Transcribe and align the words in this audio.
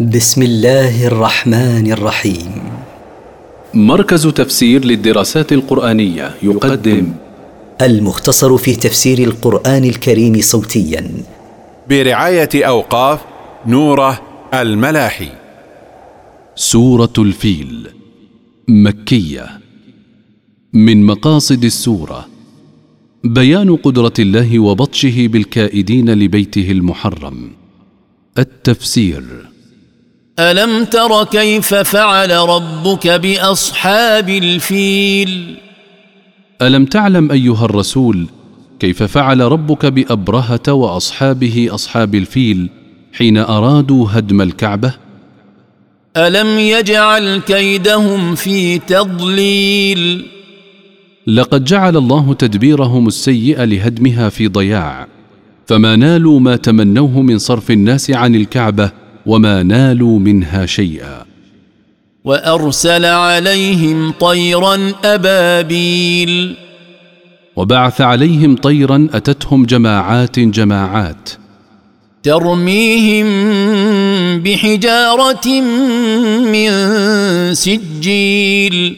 بسم 0.00 0.42
الله 0.42 1.06
الرحمن 1.06 1.92
الرحيم. 1.92 2.52
مركز 3.74 4.26
تفسير 4.26 4.84
للدراسات 4.84 5.52
القرآنية 5.52 6.34
يقدم. 6.42 7.12
المختصر 7.82 8.56
في 8.56 8.76
تفسير 8.76 9.18
القرآن 9.18 9.84
الكريم 9.84 10.40
صوتيا. 10.40 11.10
برعاية 11.88 12.48
أوقاف 12.54 13.20
نوره 13.66 14.20
الملاحي. 14.54 15.28
سورة 16.56 17.12
الفيل. 17.18 17.88
مكية. 18.68 19.46
من 20.72 21.06
مقاصد 21.06 21.64
السورة. 21.64 22.26
بيان 23.24 23.76
قدرة 23.76 24.14
الله 24.18 24.58
وبطشه 24.58 25.26
بالكائدين 25.26 26.10
لبيته 26.10 26.70
المحرم. 26.70 27.50
التفسير. 28.38 29.53
ألم 30.38 30.84
تر 30.84 31.24
كيف 31.24 31.74
فعل 31.74 32.30
ربك 32.30 33.06
بأصحاب 33.08 34.28
الفيل؟ 34.28 35.56
ألم 36.62 36.84
تعلم 36.84 37.30
أيها 37.32 37.64
الرسول 37.64 38.26
كيف 38.80 39.02
فعل 39.02 39.40
ربك 39.40 39.86
بأبرهة 39.86 40.72
وأصحابه 40.72 41.68
أصحاب 41.70 42.14
الفيل 42.14 42.70
حين 43.12 43.38
أرادوا 43.38 44.06
هدم 44.10 44.40
الكعبة؟ 44.40 44.94
ألم 46.16 46.58
يجعل 46.58 47.40
كيدهم 47.46 48.34
في 48.34 48.78
تضليل؟ 48.78 50.26
لقد 51.26 51.64
جعل 51.64 51.96
الله 51.96 52.34
تدبيرهم 52.34 53.06
السيء 53.06 53.62
لهدمها 53.62 54.28
في 54.28 54.48
ضياع 54.48 55.06
فما 55.66 55.96
نالوا 55.96 56.40
ما 56.40 56.56
تمنوه 56.56 57.22
من 57.22 57.38
صرف 57.38 57.70
الناس 57.70 58.10
عن 58.10 58.34
الكعبة 58.34 59.03
وما 59.26 59.62
نالوا 59.62 60.18
منها 60.18 60.66
شيئا 60.66 61.24
وارسل 62.24 63.04
عليهم 63.04 64.10
طيرا 64.10 64.92
ابابيل 65.04 66.56
وبعث 67.56 68.00
عليهم 68.00 68.56
طيرا 68.56 69.08
اتتهم 69.12 69.66
جماعات 69.66 70.38
جماعات 70.38 71.30
ترميهم 72.22 73.26
بحجاره 74.40 75.60
من 76.40 76.70
سجيل 77.54 78.96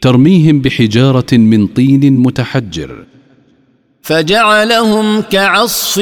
ترميهم 0.00 0.60
بحجاره 0.60 1.32
من 1.32 1.66
طين 1.66 2.12
متحجر 2.20 3.04
فجعلهم 4.02 5.20
كعصف 5.20 5.98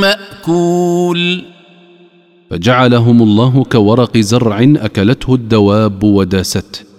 ماكول 0.00 1.51
فجعلهم 2.52 3.22
الله 3.22 3.64
كورق 3.64 4.18
زرع 4.18 4.58
أكلته 4.62 5.34
الدواب 5.34 6.02
وداسته 6.04 6.91